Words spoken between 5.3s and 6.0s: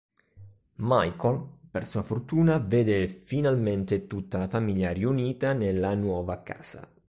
nella